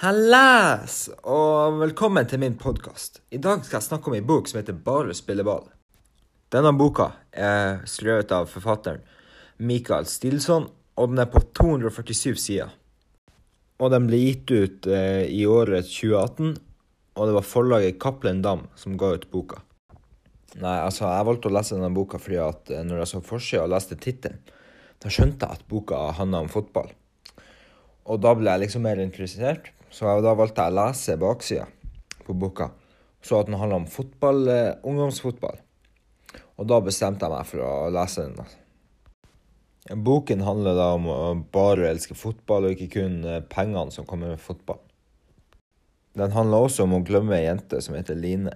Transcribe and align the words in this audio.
Hallas, 0.00 1.10
og 1.28 1.74
velkommen 1.76 2.24
til 2.24 2.40
min 2.40 2.54
podkast. 2.56 3.18
I 3.28 3.36
dag 3.36 3.60
skal 3.66 3.76
jeg 3.76 3.84
snakke 3.84 4.08
om 4.08 4.14
en 4.16 4.24
bok 4.30 4.46
som 4.48 4.56
heter 4.56 4.72
Bare 4.72 5.12
spille 5.12 5.44
ball. 5.44 5.66
Denne 6.48 6.70
boka 6.72 7.10
er 7.36 7.82
skrevet 7.84 8.30
av 8.32 8.46
forfatteren 8.48 9.02
Michael 9.60 10.06
Stilson, 10.08 10.70
og 10.96 11.10
den 11.10 11.20
er 11.20 11.26
på 11.28 11.42
247 11.52 12.40
sider. 12.40 12.70
Og 13.76 13.92
den 13.92 14.06
ble 14.08 14.22
gitt 14.22 14.48
ut 14.54 14.88
eh, 14.88 15.26
i 15.28 15.42
året 15.44 15.90
2018, 15.90 16.54
og 17.20 17.28
det 17.28 17.34
var 17.36 17.44
forlaget 17.50 17.98
Cappelen 18.00 18.40
Dam 18.46 18.62
som 18.80 18.94
ga 18.96 19.10
ut 19.18 19.26
boka. 19.34 19.60
Nei, 20.62 20.78
altså, 20.78 21.10
jeg 21.10 21.26
valgte 21.28 21.50
å 21.50 21.56
lese 21.58 21.76
denne 21.76 21.90
boka 21.98 22.22
fordi 22.22 22.38
at 22.40 22.72
eh, 22.72 22.80
når 22.88 23.02
jeg 23.02 23.10
så 23.12 23.20
forsida 23.26 23.66
og 23.66 23.74
leste 23.74 24.00
tittelen, 24.00 24.40
da 25.04 25.12
skjønte 25.12 25.44
jeg 25.44 25.60
at 25.60 25.68
boka 25.68 26.00
handla 26.16 26.40
om 26.46 26.48
fotball. 26.56 26.88
Og 28.08 28.24
da 28.24 28.32
ble 28.32 28.48
jeg 28.48 28.64
liksom 28.64 28.88
mer 28.88 29.04
interessert, 29.04 29.68
så 29.90 30.06
jeg, 30.06 30.22
da 30.24 30.36
valgte 30.38 30.64
jeg 30.64 30.72
å 30.72 30.78
lese 30.78 31.18
baksida 31.18 31.66
på 32.26 32.36
boka. 32.38 32.70
Så 33.22 33.40
at 33.40 33.50
den 33.50 33.58
handler 33.58 33.82
om 33.82 33.90
fotball, 33.90 34.48
eh, 34.48 34.76
ungdomsfotball. 34.86 35.58
Og 36.60 36.68
da 36.68 36.80
bestemte 36.84 37.26
jeg 37.26 37.34
meg 37.34 37.48
for 37.48 37.64
å 37.64 37.90
lese 37.92 38.28
den. 38.28 38.56
Boken 40.04 40.44
handler 40.46 40.76
da 40.78 40.86
om 40.94 41.08
å 41.10 41.18
bare 41.52 41.90
elske 41.90 42.14
fotball, 42.14 42.68
og 42.68 42.76
ikke 42.76 43.00
kun 43.00 43.24
eh, 43.24 43.42
pengene 43.42 43.90
som 43.92 44.06
kommer 44.06 44.32
med 44.32 44.40
fotball. 44.40 44.80
Den 46.18 46.32
handler 46.34 46.66
også 46.66 46.86
om 46.86 46.96
å 46.98 47.04
glemme 47.06 47.36
ei 47.36 47.46
jente 47.46 47.80
som 47.82 47.96
heter 47.98 48.18
Line. 48.18 48.54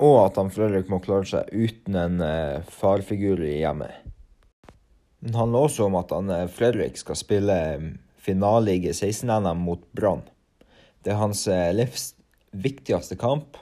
Og 0.00 0.16
at 0.22 0.38
han 0.40 0.52
Fredrik 0.52 0.88
må 0.88 1.00
klare 1.04 1.28
seg 1.28 1.50
uten 1.52 1.96
en 1.96 2.20
eh, 2.24 2.68
farfigur 2.68 3.42
i 3.44 3.60
hjemmet. 3.60 4.06
Den 5.20 5.36
handler 5.36 5.66
også 5.68 5.88
om 5.88 5.98
at 6.00 6.12
han 6.16 6.30
Fredrik 6.48 6.96
skal 6.96 7.18
spille 7.18 7.56
finale 8.20 8.76
i 8.76 8.80
G16-NM 8.84 9.60
mot 9.64 9.82
Brann. 9.96 10.22
Det 11.04 11.14
er 11.14 11.20
hans 11.20 11.46
eh, 11.48 11.70
livs 11.72 12.14
viktigste 12.50 13.16
kamp, 13.16 13.56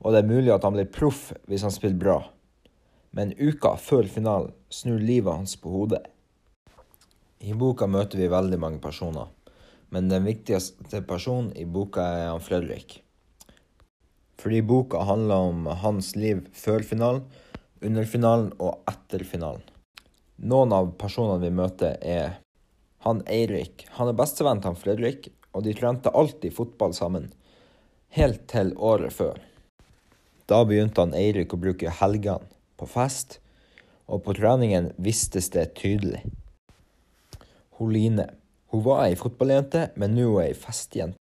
og 0.00 0.14
det 0.14 0.22
er 0.22 0.30
mulig 0.30 0.52
at 0.54 0.64
han 0.64 0.76
blir 0.76 0.88
proff 0.88 1.30
hvis 1.50 1.64
han 1.66 1.74
spiller 1.74 1.98
bra. 2.00 2.18
Men 3.16 3.34
uka 3.36 3.74
før 3.76 4.08
finalen 4.08 4.54
snur 4.72 5.02
livet 5.02 5.34
hans 5.34 5.56
på 5.60 5.72
hodet. 5.72 6.04
I 7.40 7.52
boka 7.56 7.88
møter 7.88 8.20
vi 8.20 8.30
veldig 8.30 8.58
mange 8.60 8.80
personer, 8.80 9.28
men 9.90 10.08
den 10.12 10.26
viktigste 10.28 11.02
personen 11.08 11.50
i 11.58 11.66
boka 11.66 12.04
er 12.04 12.28
han 12.30 12.44
Fredrik. 12.44 13.00
Fordi 14.40 14.62
boka 14.64 15.02
handler 15.04 15.50
om 15.50 15.66
hans 15.82 16.14
liv 16.16 16.46
før 16.56 16.84
finalen, 16.86 17.26
under 17.84 18.04
finalen 18.08 18.52
og 18.60 18.84
etter 18.88 19.24
finalen. 19.24 19.64
Noen 20.40 20.72
av 20.72 20.94
personene 21.00 21.40
vi 21.42 21.52
møter 21.52 21.96
er 22.00 22.38
han 23.04 23.20
Eirik. 23.28 23.86
Han 23.96 24.08
er 24.08 24.16
bestevenn 24.16 24.60
til 24.60 24.72
han 24.72 24.80
Fredrik, 24.80 25.28
og 25.54 25.64
de 25.66 25.74
trente 25.76 26.12
alltid 26.14 26.54
fotball 26.54 26.94
sammen. 26.96 27.30
Helt 28.14 28.46
til 28.50 28.72
året 28.76 29.14
før. 29.14 29.38
Da 30.50 30.64
begynte 30.66 31.04
han 31.04 31.14
Eirik 31.14 31.54
å 31.54 31.60
bruke 31.62 31.92
helgene 32.00 32.46
på 32.80 32.88
fest, 32.90 33.38
og 34.10 34.24
på 34.26 34.34
treningen 34.34 34.90
vistes 34.98 35.50
det 35.54 35.68
tydelig. 35.78 36.24
Hun 37.78 37.92
Line. 37.94 38.26
Hun 38.70 38.82
var 38.86 39.04
ei 39.04 39.14
fotballjente, 39.18 39.88
men 39.98 40.14
nå 40.14 40.26
er 40.38 40.50
ei 40.50 40.58
festjente. 40.58 41.18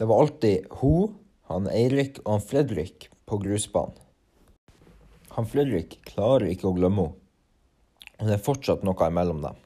Det 0.00 0.06
var 0.08 0.22
alltid 0.22 0.68
hun, 0.80 1.16
han 1.48 1.68
Eirik 1.68 2.22
og 2.24 2.36
han 2.36 2.44
Fredrik 2.44 3.08
på 3.28 3.40
grusbanen. 3.42 3.96
Han 5.36 5.48
Fredrik 5.48 5.98
klarer 6.08 6.48
ikke 6.50 6.70
å 6.70 6.76
glemme 6.76 7.08
henne, 7.08 7.16
og 8.20 8.28
det 8.28 8.36
er 8.36 8.44
fortsatt 8.44 8.82
noe 8.84 9.08
imellom 9.08 9.42
dem. 9.44 9.58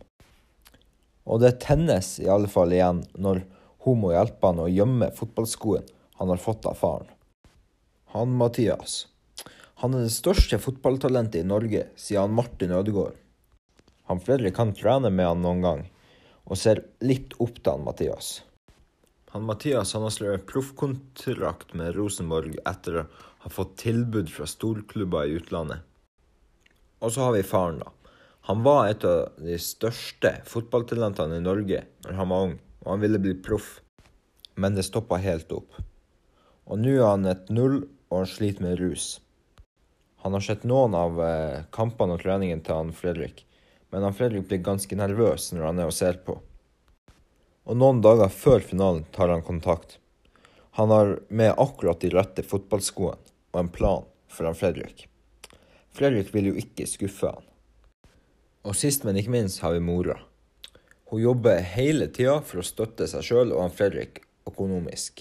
Og 1.25 1.41
det 1.43 1.57
tennes 1.65 2.19
i 2.23 2.29
alle 2.31 2.51
fall 2.53 2.75
igjen 2.75 3.01
når 3.17 3.43
hun 3.85 4.01
må 4.01 4.15
hjelpe 4.15 4.49
han 4.49 4.63
å 4.65 4.71
gjemme 4.71 5.11
fotballskoen 5.17 5.89
han 6.21 6.31
har 6.31 6.41
fått 6.41 6.67
av 6.67 6.79
faren. 6.79 7.11
Han 8.15 8.33
Mathias. 8.39 9.07
Han 9.83 9.97
er 9.97 10.07
det 10.07 10.15
største 10.15 10.61
fotballtalentet 10.63 11.43
i 11.43 11.49
Norge, 11.49 11.89
sier 11.99 12.23
han 12.23 12.37
Martin 12.37 12.73
Ødegaard. 12.73 13.19
Han 14.09 14.21
Fredrik 14.23 14.55
kan 14.57 14.73
trene 14.77 15.11
med 15.11 15.27
han 15.27 15.43
noen 15.43 15.65
gang, 15.65 15.83
og 16.45 16.61
ser 16.61 16.85
litt 17.03 17.35
opp 17.43 17.59
til 17.59 17.73
han 17.73 17.87
Mathias. 17.87 18.37
Han 19.35 19.49
Mathias 19.49 19.97
han 19.97 20.05
har 20.07 20.15
skrevet 20.15 20.47
proffkontrakt 20.47 21.75
med 21.75 21.97
Rosenborg 21.97 22.55
etter 22.63 23.01
å 23.01 23.05
ha 23.45 23.51
fått 23.51 23.75
tilbud 23.83 24.31
fra 24.31 24.47
storklubber 24.47 25.27
i 25.27 25.41
utlandet. 25.41 25.83
Og 27.03 27.13
så 27.13 27.27
har 27.27 27.35
vi 27.35 27.43
faren, 27.45 27.83
da. 27.83 27.91
Han 28.47 28.63
var 28.63 28.93
et 28.93 29.05
av 29.09 29.33
de 29.41 29.57
største 29.59 30.37
fotballtalentene 30.49 31.41
i 31.41 31.45
Norge 31.45 31.83
når 32.05 32.17
han 32.21 32.31
var 32.31 32.47
ung, 32.47 32.55
og 32.85 32.95
han 32.95 33.03
ville 33.03 33.21
bli 33.21 33.35
proff. 33.43 33.81
Men 34.55 34.77
det 34.77 34.87
stoppa 34.87 35.19
helt 35.19 35.51
opp. 35.53 35.75
Og 36.71 36.81
nå 36.81 36.95
er 36.95 37.09
han 37.09 37.27
et 37.29 37.51
null, 37.53 37.83
og 38.09 38.23
han 38.23 38.31
sliter 38.31 38.65
med 38.65 38.79
rus. 38.79 39.19
Han 40.25 40.33
har 40.37 40.45
sett 40.45 40.63
noen 40.65 40.95
av 40.97 41.19
eh, 41.21 41.65
kampene 41.75 42.17
og 42.17 42.23
treningen 42.23 42.63
til 42.65 42.79
han 42.79 42.95
Fredrik, 42.97 43.43
men 43.93 44.07
han 44.07 44.15
Fredrik 44.17 44.47
blir 44.49 44.63
ganske 44.65 44.97
nervøs 44.97 45.51
når 45.53 45.67
han 45.69 45.83
er 45.83 45.91
og 45.91 45.97
ser 45.97 46.21
på. 46.25 46.39
Og 47.65 47.77
noen 47.77 48.01
dager 48.05 48.33
før 48.33 48.65
finalen 48.65 49.05
tar 49.13 49.33
han 49.33 49.45
kontakt. 49.45 49.99
Han 50.81 50.91
har 50.91 51.19
med 51.29 51.53
akkurat 51.61 52.01
de 52.01 52.13
rette 52.15 52.45
fotballskoene 52.45 53.21
og 53.53 53.61
en 53.61 53.73
plan 53.73 54.09
for 54.33 54.49
han 54.49 54.57
Fredrik. 54.59 55.07
Fredrik 55.95 56.33
vil 56.35 56.51
jo 56.51 56.57
ikke 56.59 56.89
skuffe 56.91 57.31
han. 57.31 57.45
Og 58.65 58.75
sist, 58.77 59.05
men 59.05 59.21
ikke 59.21 59.35
minst, 59.35 59.61
har 59.61 59.77
vi 59.77 59.85
mora. 59.85 60.17
Hun 61.15 61.23
jobber 61.23 61.61
hele 61.63 62.09
tida 62.11 62.41
for 62.43 62.59
å 62.59 62.67
støtte 62.67 63.07
seg 63.07 63.23
sjøl 63.23 63.53
og 63.55 63.61
han 63.63 63.71
Fredrik 63.71 64.17
økonomisk. 64.51 65.21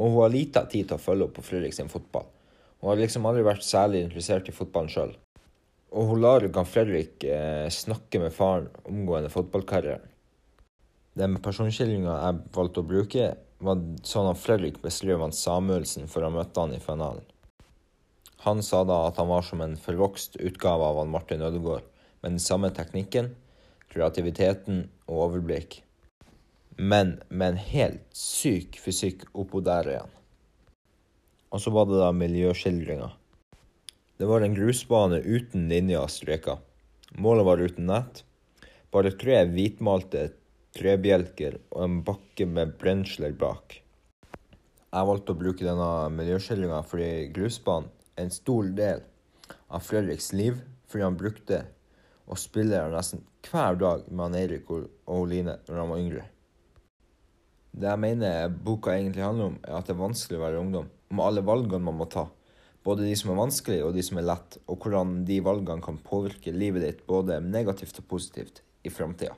Og 0.00 0.14
hun 0.14 0.22
har 0.22 0.30
lita 0.32 0.62
tid 0.64 0.86
til 0.88 0.96
å 0.96 1.02
følge 1.02 1.26
opp 1.26 1.34
på 1.36 1.42
Fredrik 1.44 1.74
sin 1.76 1.90
fotball. 1.92 2.24
Hun 2.80 2.88
har 2.88 3.02
liksom 3.02 3.28
aldri 3.28 3.42
vært 3.44 3.66
særlig 3.66 4.00
interessert 4.06 4.48
i 4.48 4.54
fotballen 4.56 4.88
sjøl. 4.88 5.12
Og 5.92 6.08
hun 6.08 6.22
lar 6.22 6.46
han 6.54 6.70
Fredrik 6.70 7.26
eh, 7.28 7.66
snakke 7.68 8.22
med 8.22 8.32
faren 8.32 8.70
omgående 8.88 9.28
fotballkarrieren. 9.34 10.08
Den 11.20 11.36
personskildringa 11.44 12.16
jeg 12.16 12.40
valgte 12.56 12.80
å 12.80 12.88
bruke, 12.94 13.28
var 13.60 13.84
sånn 14.08 14.30
at 14.30 14.40
Fredrik 14.40 14.80
beskrev 14.80 15.20
han 15.20 15.36
Samuelsen 15.36 16.08
før 16.08 16.30
han 16.30 16.38
møtte 16.38 16.64
han 16.64 16.72
i 16.72 16.80
finalen. 16.80 17.28
Han 18.46 18.64
sa 18.64 18.86
da 18.88 19.02
at 19.10 19.20
han 19.20 19.28
var 19.28 19.44
som 19.44 19.60
en 19.60 19.76
forvokst 19.76 20.40
utgave 20.40 20.88
av 20.88 21.04
han 21.04 21.12
Martin 21.12 21.44
Ødegaard, 21.44 21.84
med 22.24 22.38
den 22.38 22.40
samme 22.40 22.72
teknikken, 22.72 23.34
kreativiteten 23.90 24.84
og 25.08 25.26
overblikk. 25.26 25.80
Men 26.80 27.18
med 27.28 27.54
en 27.54 27.62
helt 27.70 28.06
syk 28.16 28.78
fysikk 28.80 29.26
oppå 29.34 29.60
der 29.66 29.90
igjen. 29.90 30.16
Og 31.50 31.60
så 31.60 31.72
var 31.74 31.88
det 31.90 31.98
da 31.98 32.10
miljøskildringa. 32.14 33.10
Det 34.20 34.28
var 34.28 34.44
en 34.44 34.54
grusbane 34.54 35.18
uten 35.24 35.66
linjer 35.68 36.04
og 36.04 36.12
streker. 36.12 36.60
Målet 37.18 37.46
var 37.48 37.62
uten 37.64 37.88
nett. 37.90 38.22
Bare 38.94 39.12
tre 39.18 39.42
hvitmalte 39.50 40.28
trebjelker 40.76 41.58
og 41.72 41.84
en 41.84 42.00
bakke 42.06 42.46
med 42.46 42.76
brensler 42.78 43.34
bak. 43.38 43.80
Jeg 44.90 45.06
valgte 45.06 45.34
å 45.34 45.38
bruke 45.38 45.66
denne 45.66 45.90
miljøskildringa 46.14 46.80
fordi 46.86 47.10
grusbanen 47.34 47.90
er 48.16 48.26
en 48.26 48.34
stor 48.34 48.70
del 48.76 49.02
av 49.70 49.84
Fredriks 49.86 50.32
liv, 50.34 50.58
fordi 50.90 51.06
han 51.06 51.18
brukte 51.18 51.60
å 52.30 52.38
spiller 52.38 52.92
nesten 52.92 53.24
hver 53.48 53.78
dag 53.80 54.04
med 54.14 54.36
Eirik 54.38 54.70
og 54.70 54.86
Oline 55.10 55.56
når 55.66 55.80
han 55.82 55.90
var 55.90 56.02
yngre. 56.02 56.26
Det 57.70 57.86
jeg 57.86 58.02
mener 58.02 58.54
boka 58.66 58.94
egentlig 58.94 59.24
handler 59.24 59.52
om, 59.52 59.58
er 59.62 59.76
at 59.78 59.86
det 59.86 59.94
er 59.94 60.02
vanskelig 60.02 60.38
å 60.38 60.44
være 60.44 60.62
ungdom. 60.62 60.88
Om 61.10 61.22
alle 61.22 61.42
valgene 61.46 61.86
man 61.86 61.98
må 61.98 62.06
ta. 62.10 62.26
Både 62.86 63.04
de 63.04 63.12
som 63.18 63.32
er 63.32 63.38
vanskelige 63.38 63.84
og 63.86 63.94
de 63.94 64.02
som 64.04 64.18
er 64.18 64.26
lett, 64.26 64.56
og 64.70 64.82
hvordan 64.82 65.20
de 65.28 65.38
valgene 65.44 65.84
kan 65.84 66.00
påvirke 66.02 66.54
livet 66.54 66.86
ditt 66.86 67.04
både 67.06 67.38
negativt 67.44 68.00
og 68.02 68.08
positivt 68.10 68.62
i 68.86 68.92
framtida. 68.92 69.36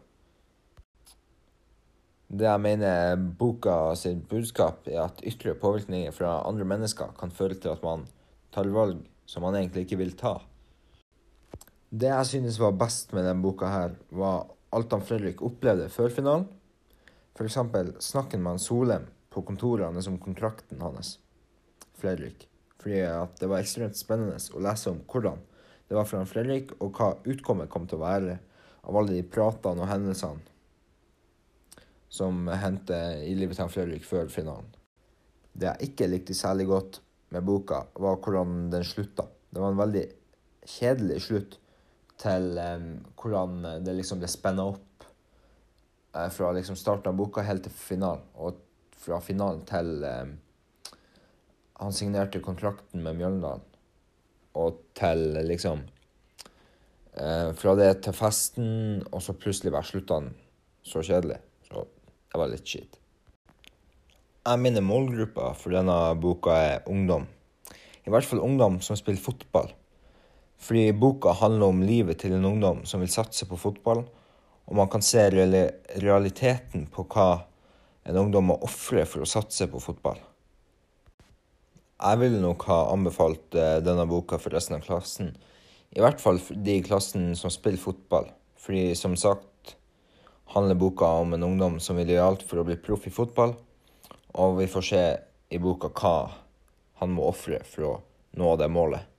Det 2.32 2.48
jeg 2.48 2.64
mener 2.64 3.18
boka 3.40 3.92
sitt 3.98 4.22
budskap, 4.30 4.86
er 4.88 5.02
at 5.04 5.20
ytre 5.28 5.52
påvirkninger 5.60 6.14
fra 6.16 6.38
andre 6.48 6.64
mennesker 6.64 7.12
kan 7.18 7.34
føre 7.34 7.58
til 7.60 7.74
at 7.74 7.82
man 7.84 8.06
tar 8.54 8.70
valg 8.72 9.02
som 9.28 9.44
man 9.44 9.58
egentlig 9.58 9.84
ikke 9.84 10.00
vil 10.00 10.16
ta. 10.16 10.38
Det 11.92 12.08
jeg 12.08 12.26
synes 12.26 12.56
var 12.56 12.72
best 12.80 13.10
med 13.12 13.26
denne 13.26 13.44
boka, 13.44 13.68
her, 13.68 13.96
var 14.16 14.46
alt 14.72 14.94
han 14.96 15.04
Fredrik 15.04 15.42
opplevde 15.44 15.90
før 15.92 16.08
finalen. 16.14 16.46
F.eks. 17.36 17.58
snakken 18.00 18.40
med 18.40 18.54
han 18.54 18.62
Solheim 18.62 19.04
på 19.32 19.42
kontoret 19.44 19.84
hans 19.84 20.08
om 20.08 20.16
kontrakten 20.20 20.80
hans. 20.80 21.18
Fredrik. 22.00 22.48
Fordi 22.80 23.02
at 23.04 23.36
det 23.40 23.48
var 23.50 23.60
ekstremt 23.60 24.00
spennende 24.00 24.40
å 24.40 24.62
lese 24.64 24.88
om 24.88 25.02
hvordan 25.04 25.44
det 25.88 25.98
var 25.98 26.08
for 26.08 26.22
han 26.22 26.30
Fredrik, 26.30 26.72
og 26.80 26.96
hva 26.96 27.10
utkommet 27.28 27.68
kom 27.68 27.84
til 27.84 28.00
å 28.00 28.06
være 28.06 28.38
av 28.88 28.96
alle 28.96 29.18
de 29.18 29.28
pratene 29.28 29.84
og 29.84 29.90
hendelsene 29.92 30.48
som 32.12 32.46
hendte 32.48 32.96
i 33.24 33.34
livet 33.36 33.56
til 33.56 33.66
han 33.66 33.72
Fredrik 33.72 34.04
før 34.08 34.32
finalen. 34.32 34.72
Det 35.52 35.68
jeg 35.68 35.92
ikke 35.92 36.08
likte 36.08 36.36
særlig 36.36 36.70
godt 36.72 37.02
med 37.32 37.44
boka, 37.44 37.84
var 38.00 38.16
hvordan 38.20 38.70
den 38.72 38.84
slutta. 38.84 39.28
Det 39.52 39.60
var 39.60 39.72
en 39.72 39.80
veldig 39.80 40.06
kjedelig 40.68 41.20
slutt 41.28 41.58
til 42.22 42.58
um, 42.58 42.88
hvordan 43.18 43.82
det 43.84 43.96
liksom 43.98 44.20
ble 44.22 44.30
spenna 44.30 44.68
opp 44.70 45.06
uh, 46.16 46.28
fra 46.30 46.52
liksom 46.54 46.78
starten 46.78 47.10
av 47.12 47.18
boka 47.18 47.44
helt 47.46 47.66
til 47.66 47.74
finalen. 47.74 48.24
Og 48.38 48.60
fra 49.02 49.18
finalen 49.24 49.64
til 49.68 50.06
um, 50.06 50.36
han 51.82 51.96
signerte 51.96 52.42
kontrakten 52.44 53.02
med 53.02 53.18
Mjøndalen, 53.18 53.64
og 54.54 54.82
til 54.94 55.32
liksom 55.48 55.80
uh, 57.16 57.50
Fra 57.58 57.74
det 57.78 57.90
til 58.04 58.14
festen, 58.14 59.02
og 59.10 59.22
så 59.24 59.34
plutselig 59.34 59.72
bare 59.74 59.88
slutta 59.88 60.20
han 60.20 60.32
så 60.86 61.02
kjedelig. 61.02 61.40
Så 61.66 61.86
det 62.32 62.40
var 62.40 62.52
litt 62.52 62.68
skitt. 62.68 62.98
Jeg 64.42 64.58
mener 64.58 64.82
målgruppa 64.82 65.52
for 65.54 65.74
denne 65.74 65.96
boka 66.18 66.54
er 66.58 66.88
ungdom. 66.90 67.28
I 68.02 68.10
hvert 68.10 68.26
fall 68.26 68.42
ungdom 68.42 68.80
som 68.82 68.98
spiller 68.98 69.22
fotball. 69.22 69.70
Fordi 70.62 70.92
boka 70.94 71.32
handler 71.34 71.72
om 71.72 71.82
livet 71.82 72.20
til 72.22 72.36
en 72.36 72.44
ungdom 72.46 72.84
som 72.86 73.02
vil 73.02 73.10
satse 73.10 73.48
på 73.50 73.58
fotball, 73.58 74.04
og 74.70 74.76
man 74.78 74.88
kan 74.88 75.02
se 75.02 75.24
realiteten 75.28 76.86
på 76.92 77.04
hva 77.10 77.30
en 78.06 78.18
ungdom 78.18 78.52
må 78.52 78.58
ofre 78.62 79.02
for 79.06 79.24
å 79.24 79.28
satse 79.28 79.66
på 79.70 79.80
fotball. 79.82 80.20
Jeg 82.02 82.18
ville 82.18 82.40
nok 82.42 82.64
ha 82.66 82.78
anbefalt 82.90 83.54
eh, 83.54 83.78
denne 83.82 84.06
boka 84.10 84.38
for 84.42 84.54
resten 84.54 84.78
av 84.78 84.86
klassen. 84.86 85.34
I 85.94 86.02
hvert 86.02 86.22
fall 86.22 86.40
de 86.50 86.78
i 86.78 86.82
klassen 86.82 87.34
som 87.38 87.52
spiller 87.52 87.78
fotball. 87.78 88.26
Fordi 88.58 88.94
som 88.98 89.14
sagt 89.18 89.76
handler 90.54 90.78
boka 90.78 91.06
om 91.22 91.34
en 91.36 91.46
ungdom 91.46 91.78
som 91.80 91.98
vil 91.98 92.10
gjøre 92.10 92.26
alt 92.32 92.42
for 92.46 92.62
å 92.62 92.66
bli 92.66 92.78
proff 92.78 93.06
i 93.06 93.14
fotball. 93.14 93.54
Og 94.38 94.58
vi 94.58 94.66
får 94.70 94.88
se 94.88 95.04
i 95.52 95.62
boka 95.62 95.92
hva 95.94 96.16
han 97.02 97.14
må 97.14 97.28
ofre 97.30 97.62
for 97.68 97.86
å 97.86 97.94
nå 98.38 98.56
det 98.58 98.70
målet. 98.72 99.11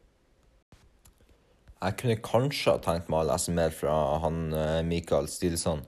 Jeg 1.83 1.97
kunne 1.99 2.21
kanskje 2.23 2.77
ha 2.77 2.79
tenkt 2.79 3.09
meg 3.11 3.25
å 3.25 3.29
lese 3.33 3.51
mer 3.51 3.73
fra 3.75 3.95
han 4.23 4.45
Michael 4.47 4.87
Mikael 4.87 5.27
Stilson. 5.27 5.83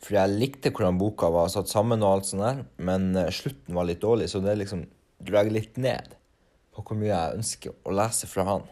For 0.00 0.16
jeg 0.16 0.32
likte 0.40 0.72
hvordan 0.72 0.98
boka 1.00 1.28
var 1.32 1.50
satt 1.52 1.68
sammen, 1.68 2.02
og 2.02 2.14
alt 2.14 2.30
sånt 2.30 2.44
der, 2.44 2.62
men 2.80 3.12
eh, 3.18 3.32
slutten 3.34 3.76
var 3.76 3.88
litt 3.88 4.00
dårlig, 4.00 4.30
så 4.32 4.40
det 4.40 4.56
liksom 4.56 4.86
drar 5.20 5.50
litt 5.52 5.76
ned 5.76 6.14
på 6.72 6.84
hvor 6.86 6.96
mye 6.96 7.10
jeg 7.10 7.40
ønsker 7.40 7.74
å 7.84 7.96
lese 7.98 8.28
fra 8.30 8.46
han. 8.48 8.68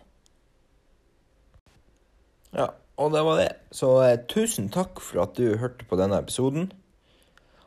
Ja, 2.56 2.70
og 2.96 3.12
det 3.12 3.22
var 3.26 3.42
det. 3.42 3.50
Så 3.76 3.92
eh, 4.06 4.16
tusen 4.30 4.72
takk 4.72 5.02
for 5.04 5.26
at 5.26 5.36
du 5.36 5.58
hørte 5.60 5.84
på 5.88 6.00
denne 6.00 6.22
episoden. 6.22 6.70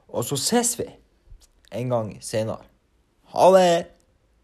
Og 0.10 0.26
så 0.28 0.40
ses 0.42 0.74
vi 0.80 0.90
en 1.78 1.94
gang 1.94 2.16
seinere. 2.26 2.66
Ha 3.36 3.52
det! 3.54 4.01